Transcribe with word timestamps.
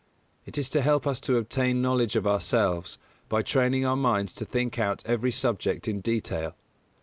It 0.47 0.57
is 0.57 0.67
to 0.69 0.81
help 0.81 1.05
us 1.05 1.19
to 1.19 1.37
obtain 1.37 1.79
knowledge 1.79 2.15
of 2.15 2.25
ourselves, 2.25 2.97
by 3.29 3.43
training 3.43 3.85
our 3.85 3.95
minds 3.95 4.33
to 4.33 4.45
think 4.45 4.79
out 4.79 5.03
every 5.05 5.31
subject 5.31 5.87
in 5.87 5.99
detail. 6.01 6.55